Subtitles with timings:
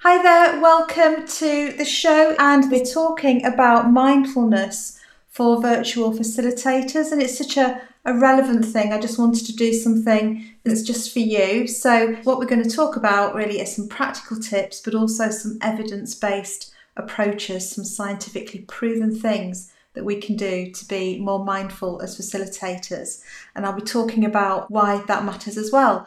[0.00, 7.22] Hi there, welcome to the show, and we're talking about mindfulness for virtual facilitators, and
[7.22, 8.92] it's such a, a relevant thing.
[8.92, 11.66] I just wanted to do something that's just for you.
[11.66, 15.56] So, what we're going to talk about really is some practical tips, but also some
[15.62, 22.02] evidence based approaches, some scientifically proven things that we can do to be more mindful
[22.02, 23.22] as facilitators.
[23.54, 26.06] And I'll be talking about why that matters as well.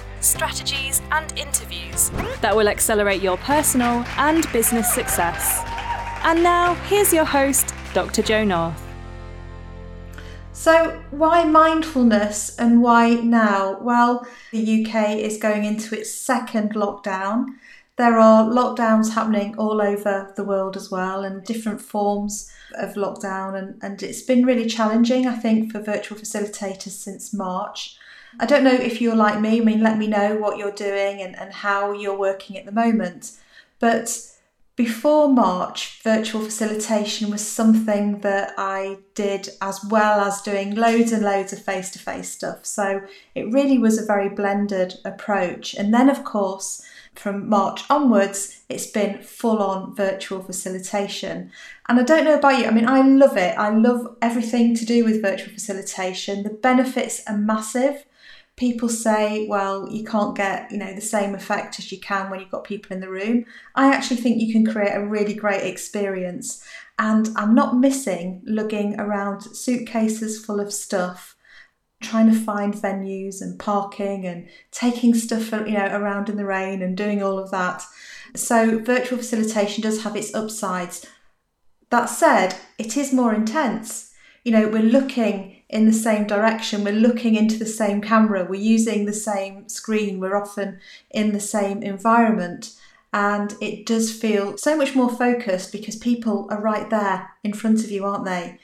[0.21, 2.09] strategies, and interviews
[2.41, 5.61] that will accelerate your personal and business success.
[6.23, 8.21] And now, here's your host, Dr.
[8.21, 8.81] Jo North.
[10.53, 13.79] So, why mindfulness and why now?
[13.81, 17.47] Well, the UK is going into its second lockdown.
[17.95, 23.57] There are lockdowns happening all over the world as well, and different forms of lockdown.
[23.57, 27.97] And, and it's been really challenging, I think, for virtual facilitators since March.
[28.39, 31.21] I don't know if you're like me, I mean, let me know what you're doing
[31.21, 33.31] and, and how you're working at the moment.
[33.79, 34.31] But
[34.75, 41.23] before March, virtual facilitation was something that I did as well as doing loads and
[41.23, 42.65] loads of face to face stuff.
[42.65, 43.01] So
[43.35, 45.75] it really was a very blended approach.
[45.75, 46.81] And then, of course,
[47.13, 51.51] from March onwards, it's been full on virtual facilitation.
[51.89, 53.57] And I don't know about you, I mean, I love it.
[53.57, 56.43] I love everything to do with virtual facilitation.
[56.43, 58.05] The benefits are massive
[58.61, 62.39] people say, well, you can't get, you know, the same effect as you can when
[62.39, 63.43] you've got people in the room.
[63.73, 66.63] I actually think you can create a really great experience.
[66.99, 71.35] And I'm not missing lugging around suitcases full of stuff,
[72.03, 76.83] trying to find venues and parking and taking stuff, you know, around in the rain
[76.83, 77.83] and doing all of that.
[78.35, 81.03] So virtual facilitation does have its upsides.
[81.89, 84.10] That said, it is more intense.
[84.43, 86.83] You know, we're looking in the same direction.
[86.83, 88.47] We're looking into the same camera.
[88.49, 90.19] We're using the same screen.
[90.19, 90.79] We're often
[91.11, 92.73] in the same environment.
[93.13, 97.83] And it does feel so much more focused because people are right there in front
[97.83, 98.59] of you, aren't they?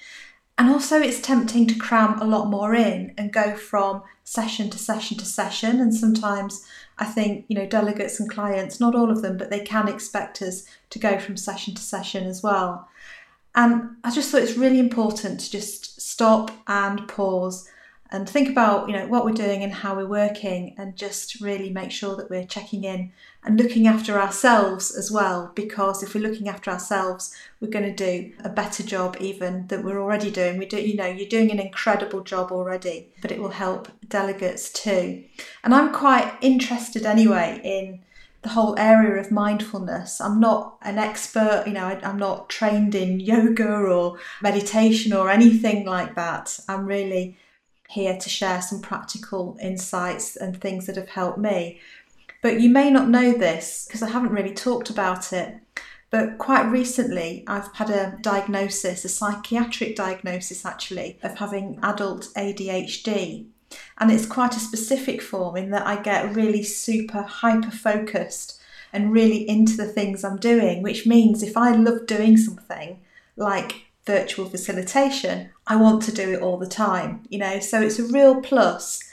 [0.57, 4.79] And also, it's tempting to cram a lot more in and go from session to
[4.79, 5.79] session to session.
[5.79, 6.65] And sometimes
[6.97, 10.41] I think, you know, delegates and clients, not all of them, but they can expect
[10.41, 12.89] us to go from session to session as well.
[13.57, 17.67] And I just thought it's really important to just stop and pause
[18.11, 21.71] and think about you know what we're doing and how we're working and just really
[21.71, 23.11] make sure that we're checking in
[23.43, 25.51] and looking after ourselves as well.
[25.55, 29.83] Because if we're looking after ourselves we're going to do a better job even than
[29.83, 30.59] we're already doing.
[30.59, 34.71] We do you know you're doing an incredible job already but it will help delegates
[34.71, 35.23] too.
[35.63, 38.03] And i'm quite interested anyway in
[38.47, 40.21] the whole area of mindfulness.
[40.21, 45.29] I'm not an expert, you know, I, am not trained in yoga or meditation or
[45.29, 46.57] anything like that.
[46.69, 47.37] I'm really
[47.89, 51.81] here to share some practical insights and things that have helped me.
[52.41, 55.57] But you may not know this because I haven't really talked about it.
[56.09, 63.47] But quite recently, I've had a diagnosis, a psychiatric diagnosis actually, of having adult ADHD.
[63.99, 68.59] And it's quite a specific form in that I get really super hyper focused
[68.93, 72.99] and really into the things I'm doing, which means if I love doing something
[73.35, 77.99] like virtual facilitation, I want to do it all the time, you know, so it's
[77.99, 79.03] a real plus.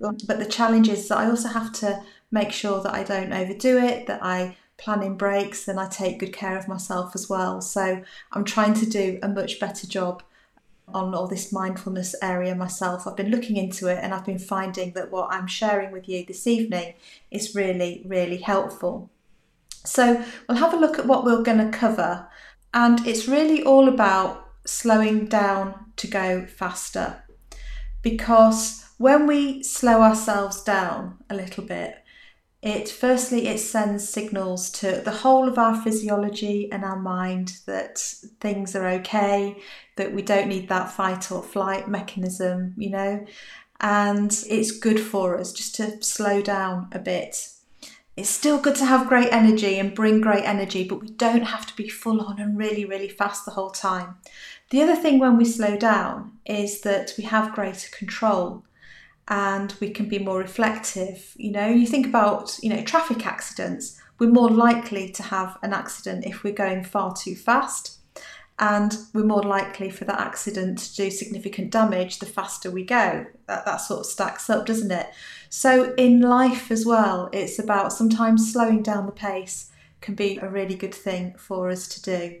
[0.00, 3.78] But the challenge is that I also have to make sure that I don't overdo
[3.78, 7.60] it, that I plan in breaks and I take good care of myself as well.
[7.60, 8.02] So
[8.32, 10.22] I'm trying to do a much better job
[10.88, 13.06] on all this mindfulness area myself.
[13.06, 16.24] I've been looking into it and I've been finding that what I'm sharing with you
[16.24, 16.94] this evening
[17.30, 19.10] is really, really helpful.
[19.86, 22.26] So, we'll have a look at what we're going to cover,
[22.72, 27.22] and it's really all about slowing down to go faster.
[28.00, 32.03] Because when we slow ourselves down a little bit,
[32.64, 37.98] it firstly it sends signals to the whole of our physiology and our mind that
[38.40, 39.56] things are okay
[39.96, 43.24] that we don't need that fight or flight mechanism you know?
[43.80, 47.48] And it's good for us just to slow down a bit.
[48.16, 51.66] It's still good to have great energy and bring great energy but we don't have
[51.66, 54.16] to be full on and really really fast the whole time.
[54.70, 58.64] The other thing when we slow down is that we have greater control
[59.28, 61.32] and we can be more reflective.
[61.36, 65.72] You know, you think about, you know, traffic accidents, we're more likely to have an
[65.72, 67.98] accident if we're going far too fast.
[68.60, 73.26] and we're more likely for that accident to do significant damage the faster we go.
[73.48, 75.08] That, that sort of stacks up, doesn't it?
[75.48, 80.48] So, in life as well, it's about sometimes slowing down the pace can be a
[80.48, 82.40] really good thing for us to do.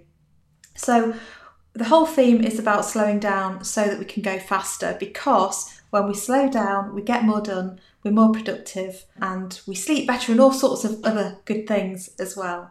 [0.76, 1.14] So,
[1.74, 6.06] the whole theme is about slowing down so that we can go faster because when
[6.06, 10.40] we slow down, we get more done, we're more productive, and we sleep better, and
[10.40, 12.70] all sorts of other good things as well.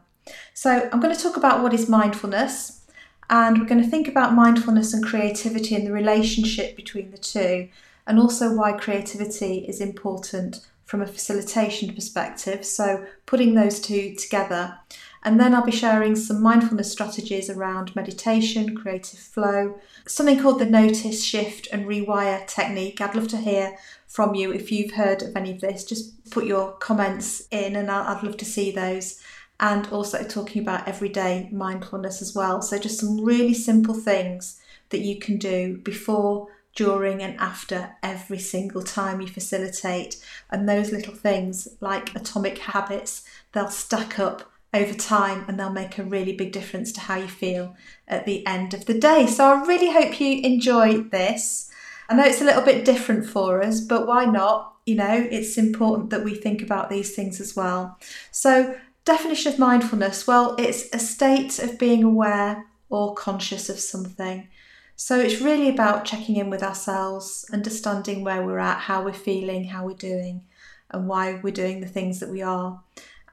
[0.54, 2.84] So, I'm going to talk about what is mindfulness
[3.30, 7.70] and we're going to think about mindfulness and creativity and the relationship between the two,
[8.06, 12.66] and also why creativity is important from a facilitation perspective.
[12.66, 14.78] So, putting those two together.
[15.24, 20.66] And then I'll be sharing some mindfulness strategies around meditation, creative flow, something called the
[20.66, 23.00] notice, shift, and rewire technique.
[23.00, 25.86] I'd love to hear from you if you've heard of any of this.
[25.86, 29.22] Just put your comments in, and I'd love to see those
[29.60, 32.62] and also talking about everyday mindfulness as well.
[32.62, 34.60] So, just some really simple things
[34.90, 40.18] that you can do before, during, and after every single time you facilitate.
[40.52, 43.24] And those little things, like atomic habits,
[43.54, 47.28] they'll stack up over time and they'll make a really big difference to how you
[47.28, 47.76] feel
[48.08, 49.28] at the end of the day.
[49.28, 51.70] So, I really hope you enjoy this.
[52.10, 54.76] I know it's a little bit different for us, but why not?
[54.86, 57.98] You know, it's important that we think about these things as well.
[58.32, 58.76] So,
[59.06, 64.48] Definition of mindfulness well, it's a state of being aware or conscious of something.
[64.96, 69.66] So it's really about checking in with ourselves, understanding where we're at, how we're feeling,
[69.66, 70.46] how we're doing,
[70.90, 72.82] and why we're doing the things that we are.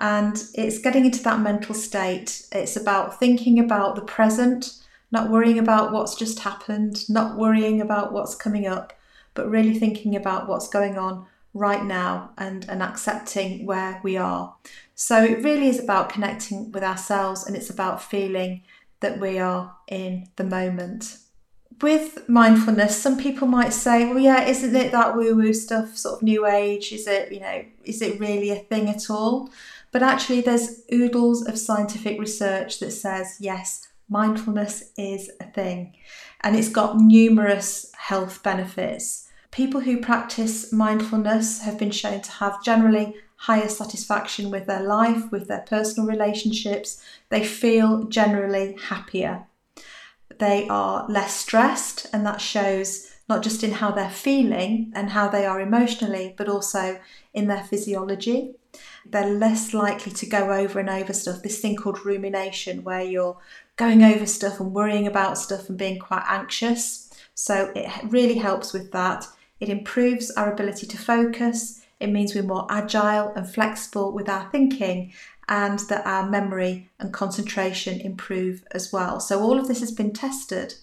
[0.01, 2.47] And it's getting into that mental state.
[2.53, 4.79] It's about thinking about the present,
[5.13, 8.95] not worrying about what's just happened, not worrying about what's coming up,
[9.35, 14.55] but really thinking about what's going on right now and, and accepting where we are.
[14.95, 18.63] So it really is about connecting with ourselves and it's about feeling
[19.01, 21.19] that we are in the moment.
[21.81, 26.17] With mindfulness, some people might say, well, yeah, isn't it that woo woo stuff, sort
[26.17, 26.93] of new age?
[26.93, 29.51] Is it, you know, is it really a thing at all?
[29.93, 35.95] But actually, there's oodles of scientific research that says, yes, mindfulness is a thing
[36.43, 39.29] and it's got numerous health benefits.
[39.51, 45.31] People who practice mindfulness have been shown to have generally higher satisfaction with their life,
[45.33, 47.03] with their personal relationships.
[47.31, 49.47] They feel generally happier.
[50.39, 55.29] They are less stressed, and that shows not just in how they're feeling and how
[55.29, 57.01] they are emotionally, but also
[57.35, 58.55] in their physiology.
[59.11, 63.39] They're less likely to go over and over stuff, this thing called rumination, where you're
[63.77, 67.11] going over stuff and worrying about stuff and being quite anxious.
[67.35, 69.27] So it really helps with that.
[69.59, 71.83] It improves our ability to focus.
[71.99, 75.13] It means we're more agile and flexible with our thinking
[75.49, 79.19] and that our memory and concentration improve as well.
[79.21, 80.75] So, all of this has been tested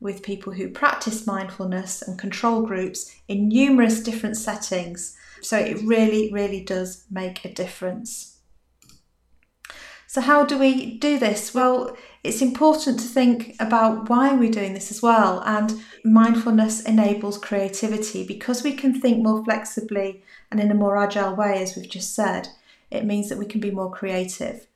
[0.00, 5.16] with people who practice mindfulness and control groups in numerous different settings.
[5.42, 8.32] So, it really, really does make a difference.
[10.12, 11.54] So, how do we do this?
[11.54, 15.42] Well, it's important to think about why we're doing this as well.
[15.46, 21.34] And mindfulness enables creativity because we can think more flexibly and in a more agile
[21.34, 22.48] way, as we've just said.
[22.90, 24.66] It means that we can be more creative.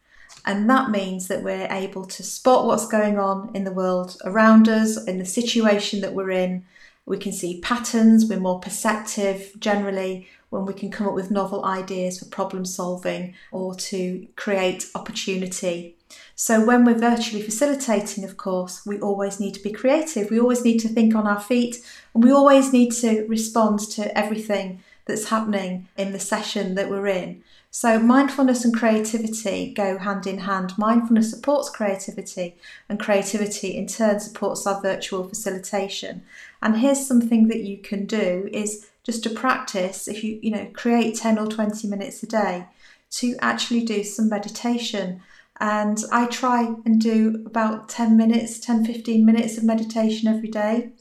[0.46, 4.70] And that means that we're able to spot what's going on in the world around
[4.70, 6.64] us, in the situation that we're in.
[7.06, 11.64] We can see patterns, we're more perceptive generally, when we can come up with novel
[11.64, 15.96] ideas for problem solving or to create opportunity.
[16.34, 20.30] So, when we're virtually facilitating, of course, we always need to be creative.
[20.30, 21.78] We always need to think on our feet
[22.14, 27.06] and we always need to respond to everything that's happening in the session that we're
[27.08, 27.42] in.
[27.78, 30.72] So, mindfulness and creativity go hand in hand.
[30.78, 32.56] Mindfulness supports creativity,
[32.88, 36.22] and creativity in turn supports our virtual facilitation.
[36.62, 40.70] And here's something that you can do is just to practice if you you know
[40.72, 42.66] create 10 or 20 minutes a day
[43.10, 45.20] to actually do some meditation
[45.60, 50.92] and I try and do about 10 minutes 10 15 minutes of meditation every day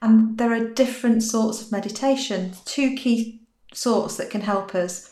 [0.00, 3.40] and there are different sorts of meditation two key
[3.72, 5.10] sorts that can help us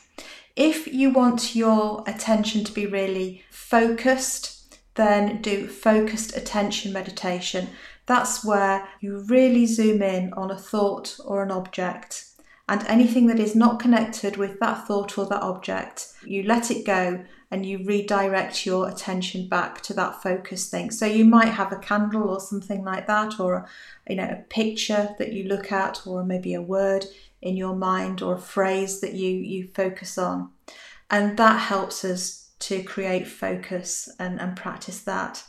[0.56, 7.68] if you want your attention to be really focused then do focused attention meditation
[8.06, 12.26] that's where you really zoom in on a thought or an object.
[12.68, 16.86] And anything that is not connected with that thought or that object, you let it
[16.86, 20.90] go and you redirect your attention back to that focus thing.
[20.90, 23.68] So you might have a candle or something like that, or a,
[24.08, 27.04] you know a picture that you look at, or maybe a word
[27.42, 30.50] in your mind or a phrase that you you focus on,
[31.10, 35.42] and that helps us to create focus and, and practice that.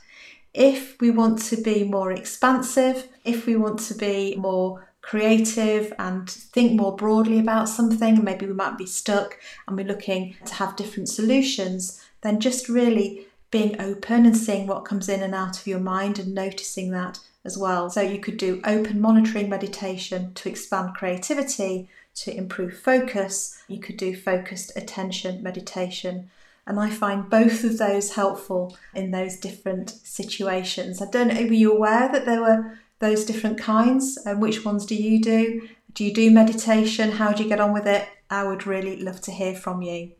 [0.53, 6.29] If we want to be more expansive, if we want to be more creative and
[6.29, 10.75] think more broadly about something, maybe we might be stuck and we're looking to have
[10.75, 15.67] different solutions, then just really being open and seeing what comes in and out of
[15.67, 17.88] your mind and noticing that as well.
[17.88, 23.62] So you could do open monitoring meditation to expand creativity, to improve focus.
[23.67, 26.31] You could do focused attention meditation.
[26.65, 31.00] And I find both of those helpful in those different situations.
[31.00, 34.17] I don't know, were you aware that there were those different kinds?
[34.25, 35.69] And which ones do you do?
[35.93, 37.12] Do you do meditation?
[37.12, 38.07] How do you get on with it?
[38.31, 40.13] I would really love to hear from you.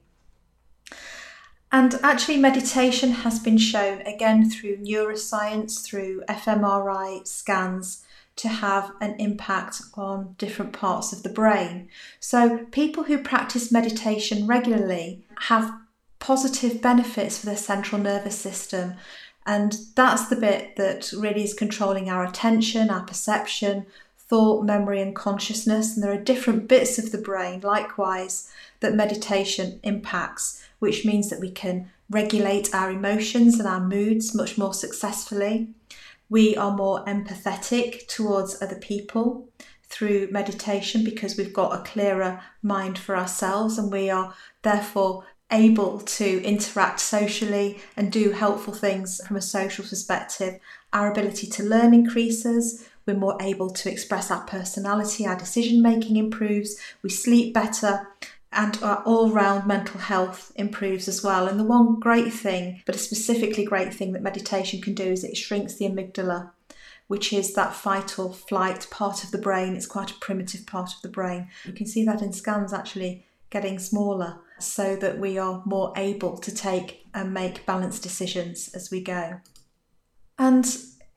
[1.73, 8.03] And actually, meditation has been shown again through neuroscience, through fMRI scans,
[8.35, 11.89] to have an impact on different parts of the brain.
[12.19, 15.73] So, people who practice meditation regularly have
[16.19, 18.93] positive benefits for their central nervous system.
[19.47, 23.87] And that's the bit that really is controlling our attention, our perception,
[24.19, 25.95] thought, memory, and consciousness.
[25.95, 31.39] And there are different bits of the brain, likewise, that meditation impacts which means that
[31.39, 35.69] we can regulate our emotions and our moods much more successfully.
[36.29, 39.47] We are more empathetic towards other people
[39.85, 46.01] through meditation because we've got a clearer mind for ourselves and we are therefore able
[46.01, 50.59] to interact socially and do helpful things from a social perspective.
[50.91, 56.17] Our ability to learn increases, we're more able to express our personality, our decision making
[56.17, 58.09] improves, we sleep better,
[58.53, 61.48] and our all round mental health improves as well.
[61.48, 65.24] And the one great thing, but a specifically great thing that meditation can do is
[65.24, 66.51] it shrinks the amygdala,
[67.07, 69.75] which is that fight or flight part of the brain.
[69.75, 71.50] It's quite a primitive part of the brain.
[71.65, 76.38] You can see that in scans actually getting smaller so that we are more able
[76.38, 79.39] to take and make balanced decisions as we go.
[80.39, 80.65] And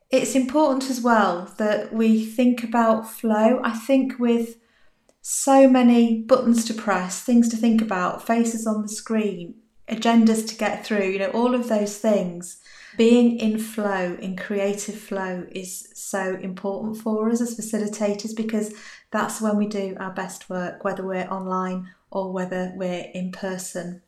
[0.09, 3.59] it's important as well that we think about flow.
[3.63, 4.57] I think with
[5.29, 9.55] so many buttons to press, things to think about, faces on the screen,
[9.89, 12.61] agendas to get through, you know, all of those things.
[12.95, 18.73] Being in flow, in creative flow, is so important for us as facilitators because
[19.11, 24.01] that's when we do our best work, whether we're online or whether we're in person.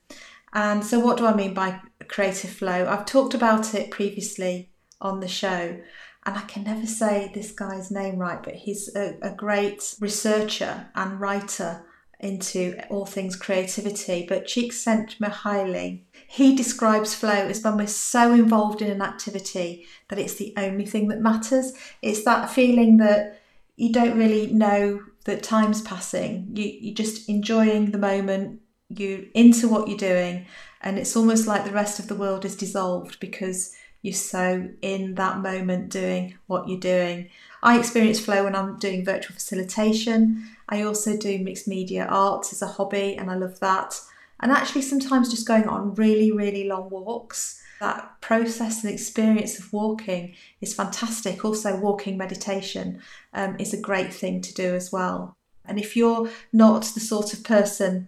[0.53, 2.87] And so, what do I mean by creative flow?
[2.87, 4.69] I've talked about it previously
[5.01, 5.81] on the show,
[6.25, 10.87] and I can never say this guy's name right, but he's a, a great researcher
[10.95, 11.85] and writer
[12.19, 14.25] into all things creativity.
[14.27, 20.35] But Csikszentmihalyi, he describes flow as when we're so involved in an activity that it's
[20.35, 21.71] the only thing that matters.
[22.01, 23.41] It's that feeling that
[23.77, 26.49] you don't really know that time's passing.
[26.53, 30.45] You, you're just enjoying the moment, you're into what you're doing,
[30.81, 35.15] and it's almost like the rest of the world is dissolved because you're so in
[35.15, 37.29] that moment doing what you're doing.
[37.61, 40.49] I experience flow when I'm doing virtual facilitation.
[40.69, 43.99] I also do mixed media arts as a hobby, and I love that.
[44.39, 47.61] And actually, sometimes just going on really, really long walks.
[47.81, 51.43] That process and experience of walking is fantastic.
[51.43, 53.01] Also, walking meditation
[53.33, 55.35] um, is a great thing to do as well.
[55.65, 58.07] And if you're not the sort of person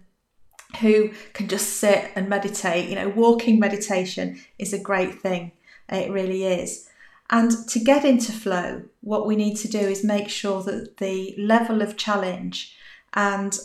[0.80, 5.52] who can just sit and meditate, you know, walking meditation is a great thing.
[5.88, 6.88] It really is.
[7.30, 11.34] And to get into flow, what we need to do is make sure that the
[11.38, 12.76] level of challenge
[13.14, 13.58] and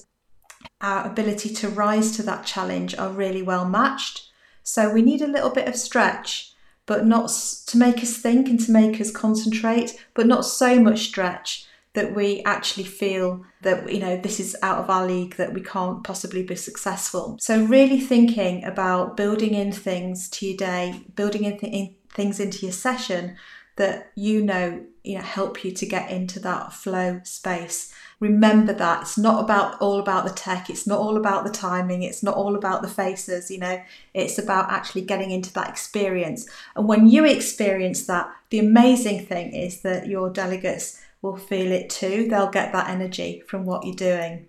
[0.82, 4.30] our ability to rise to that challenge are really well matched.
[4.64, 6.54] So we need a little bit of stretch,
[6.86, 7.30] but not
[7.68, 12.16] to make us think and to make us concentrate, but not so much stretch that
[12.16, 16.04] we actually feel that you know this is out of our league that we can't
[16.04, 21.58] possibly be successful so really thinking about building in things to your day building in,
[21.58, 23.38] th- in things into your session
[23.78, 27.94] that you know you know help you to get into that flow space.
[28.20, 29.04] Remember that.
[29.04, 30.70] It's not about all about the tech.
[30.70, 32.02] It's not all about the timing.
[32.02, 33.82] It's not all about the faces you know.
[34.14, 36.50] It's about actually getting into that experience.
[36.76, 41.90] And when you experience that the amazing thing is that your delegates will feel it
[41.90, 42.28] too.
[42.28, 44.48] They'll get that energy from what you're doing.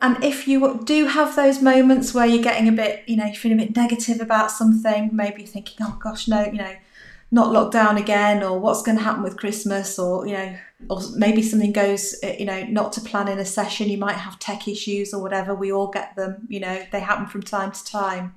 [0.00, 3.36] And if you do have those moments where you're getting a bit you know you
[3.36, 6.74] feel a bit negative about something maybe thinking oh gosh no you know
[7.32, 10.56] not locked down again or what's going to happen with christmas or you know
[10.88, 14.16] or maybe something goes uh, you know not to plan in a session you might
[14.16, 17.72] have tech issues or whatever we all get them you know they happen from time
[17.72, 18.34] to time.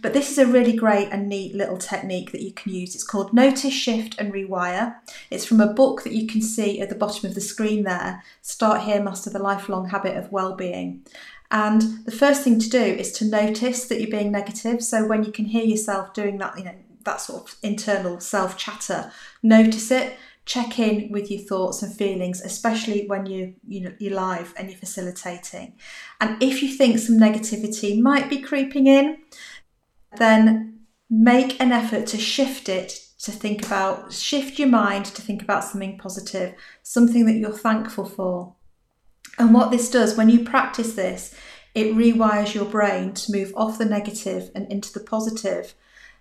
[0.00, 2.94] But this is a really great and neat little technique that you can use.
[2.94, 4.96] It's called notice shift and rewire.
[5.30, 8.22] It's from a book that you can see at the bottom of the screen there
[8.42, 11.04] start here master the lifelong habit of well-being.
[11.50, 14.82] And the first thing to do is to notice that you're being negative.
[14.82, 16.74] So when you can hear yourself doing that, you know,
[17.04, 19.12] that sort of internal self chatter,
[19.42, 20.16] notice it.
[20.44, 24.70] Check in with your thoughts and feelings, especially when you you know you're live and
[24.70, 25.74] you're facilitating.
[26.20, 29.18] And if you think some negativity might be creeping in,
[30.16, 35.42] then make an effort to shift it to think about, shift your mind to think
[35.42, 38.54] about something positive, something that you're thankful for.
[39.38, 41.34] And what this does, when you practice this,
[41.74, 45.74] it rewires your brain to move off the negative and into the positive.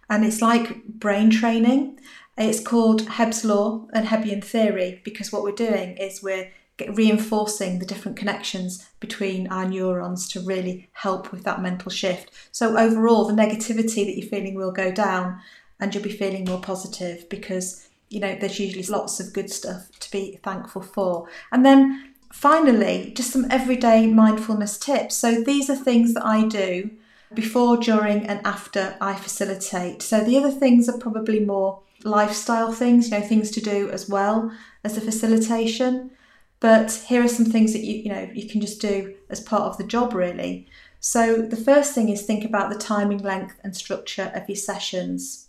[0.09, 1.99] And it's like brain training.
[2.37, 6.51] It's called Hebb's Law and Hebbian theory because what we're doing is we're
[6.93, 12.31] reinforcing the different connections between our neurons to really help with that mental shift.
[12.51, 15.41] So, overall, the negativity that you're feeling will go down
[15.79, 19.89] and you'll be feeling more positive because you know there's usually lots of good stuff
[19.99, 21.27] to be thankful for.
[21.51, 25.15] And then finally, just some everyday mindfulness tips.
[25.15, 26.91] So, these are things that I do
[27.33, 30.01] before, during, and after I facilitate.
[30.01, 34.09] So, the other things are probably more lifestyle things, you know, things to do as
[34.09, 34.51] well
[34.83, 36.11] as the facilitation.
[36.59, 39.63] But here are some things that you you know you can just do as part
[39.63, 40.67] of the job really.
[40.99, 45.47] So the first thing is think about the timing length and structure of your sessions.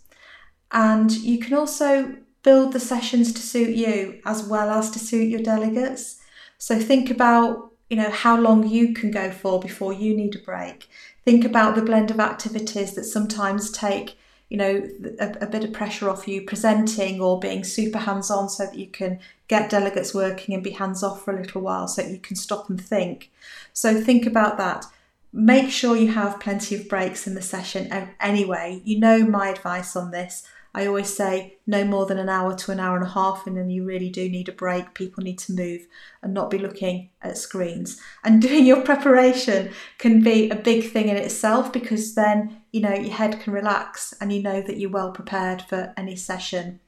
[0.71, 5.27] And you can also build the sessions to suit you as well as to suit
[5.27, 6.19] your delegates.
[6.59, 10.39] So think about, you know, how long you can go for before you need a
[10.39, 10.87] break.
[11.29, 14.17] Think about the blend of activities that sometimes take,
[14.49, 18.49] you know, a, a bit of pressure off you presenting or being super hands on
[18.49, 21.87] so that you can get delegates working and be hands off for a little while
[21.87, 23.29] so that you can stop and think.
[23.73, 24.87] So think about that.
[25.31, 28.81] Make sure you have plenty of breaks in the session anyway.
[28.83, 30.47] You know my advice on this.
[30.79, 33.57] I always say no more than an hour to an hour and a half, and
[33.57, 34.93] then you really do need a break.
[34.93, 35.81] People need to move
[36.23, 37.99] and not be looking at screens.
[38.23, 42.93] And doing your preparation can be a big thing in itself because then you know
[42.93, 46.79] your head can relax and you know that you're well prepared for any session.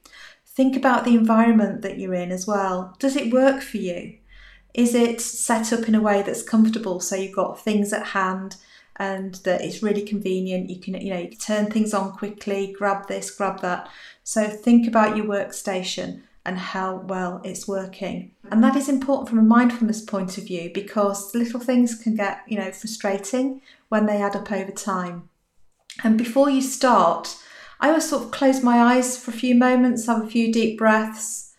[0.46, 2.96] Think about the environment that you're in as well.
[2.98, 4.16] Does it work for you?
[4.72, 8.56] Is it set up in a way that's comfortable so you've got things at hand?
[8.96, 10.70] And that it's really convenient.
[10.70, 13.88] You can, you know, you can turn things on quickly, grab this, grab that.
[14.24, 18.32] So think about your workstation and how well it's working.
[18.50, 22.42] And that is important from a mindfulness point of view because little things can get,
[22.48, 25.28] you know, frustrating when they add up over time.
[26.02, 27.36] And before you start,
[27.80, 30.78] I always sort of close my eyes for a few moments, have a few deep
[30.78, 31.51] breaths,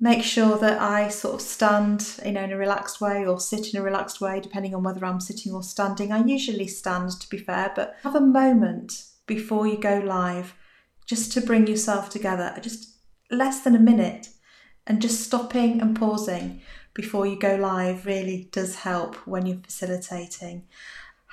[0.00, 3.72] make sure that I sort of stand, you know, in a relaxed way or sit
[3.72, 6.12] in a relaxed way, depending on whether I'm sitting or standing.
[6.12, 10.54] I usually stand, to be fair, but have a moment before you go live
[11.06, 12.96] just to bring yourself together, just
[13.30, 14.28] less than a minute,
[14.86, 16.60] and just stopping and pausing
[16.92, 20.64] before you go live really does help when you're facilitating.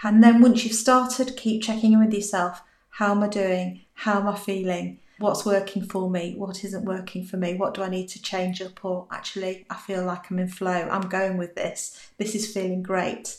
[0.03, 2.61] And then once you've started, keep checking in with yourself.
[2.89, 3.85] How am I doing?
[3.93, 4.99] How am I feeling?
[5.21, 8.61] What's working for me, what isn't working for me, what do I need to change
[8.61, 12.53] up, or actually, I feel like I'm in flow, I'm going with this, this is
[12.53, 13.37] feeling great.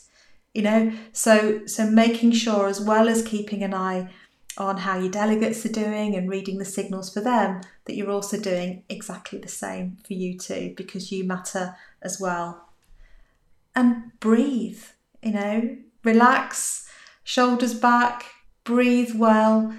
[0.53, 4.09] You know, so so making sure as well as keeping an eye
[4.55, 8.39] on how your delegates are doing and reading the signals for them, that you're also
[8.39, 12.69] doing exactly the same for you too, because you matter as well.
[13.75, 14.83] And breathe,
[15.23, 16.87] you know, relax,
[17.23, 18.25] shoulders back,
[18.63, 19.73] breathe well,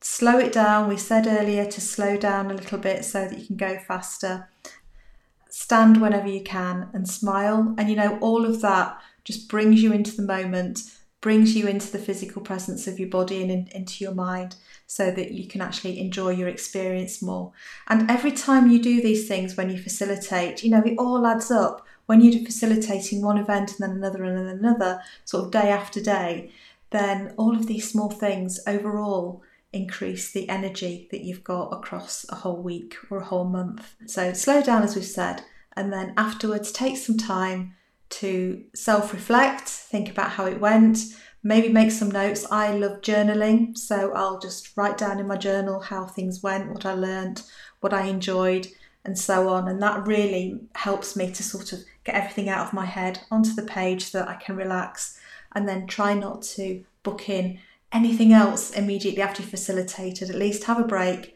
[0.00, 0.88] slow it down.
[0.88, 4.48] We said earlier to slow down a little bit so that you can go faster.
[5.48, 7.74] Stand whenever you can and smile.
[7.78, 10.80] And you know, all of that just brings you into the moment,
[11.20, 14.56] brings you into the physical presence of your body and in, into your mind
[14.86, 17.52] so that you can actually enjoy your experience more.
[17.88, 21.50] And every time you do these things when you facilitate, you know, it all adds
[21.50, 21.84] up.
[22.06, 26.00] When you're facilitating one event and then another and then another, sort of day after
[26.00, 26.50] day,
[26.90, 32.36] then all of these small things overall increase the energy that you've got across a
[32.36, 33.94] whole week or a whole month.
[34.06, 35.42] So slow down, as we've said,
[35.76, 37.74] and then afterwards take some time
[38.10, 40.98] to self reflect, think about how it went,
[41.42, 42.46] maybe make some notes.
[42.50, 46.86] I love journaling, so I'll just write down in my journal how things went, what
[46.86, 47.42] I learned,
[47.80, 48.68] what I enjoyed,
[49.04, 49.68] and so on.
[49.68, 53.52] And that really helps me to sort of get everything out of my head onto
[53.52, 55.18] the page so that I can relax
[55.54, 57.58] and then try not to book in
[57.92, 60.30] anything else immediately after you facilitated.
[60.30, 61.34] At least have a break,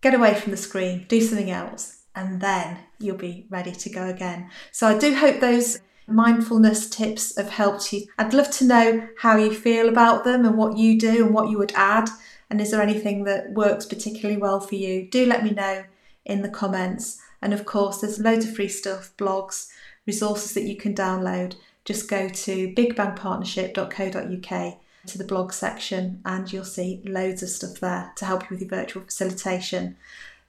[0.00, 4.08] get away from the screen, do something else, and then you'll be ready to go
[4.08, 4.50] again.
[4.72, 8.06] So I do hope those mindfulness tips have helped you.
[8.18, 11.50] I'd love to know how you feel about them and what you do and what
[11.50, 12.08] you would add.
[12.50, 15.08] And is there anything that works particularly well for you?
[15.08, 15.84] Do let me know
[16.24, 17.20] in the comments.
[17.42, 19.68] And of course, there's loads of free stuff, blogs,
[20.06, 21.56] resources that you can download.
[21.84, 28.12] Just go to bigbangpartnership.co.uk to the blog section and you'll see loads of stuff there
[28.16, 29.96] to help you with your virtual facilitation.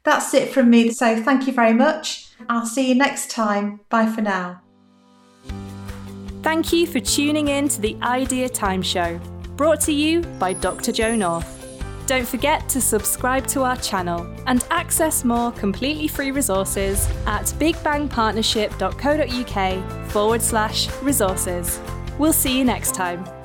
[0.03, 0.91] That's it from me.
[0.91, 2.29] So thank you very much.
[2.47, 3.81] I'll see you next time.
[3.89, 4.61] Bye for now.
[6.41, 9.19] Thank you for tuning in to the Idea Time Show,
[9.57, 10.93] brought to you by Dr.
[10.93, 11.57] Jo North.
[12.07, 20.09] Don't forget to subscribe to our channel and access more completely free resources at bigbangpartnership.co.uk
[20.09, 21.79] forward slash resources.
[22.17, 23.38] We'll see you next time.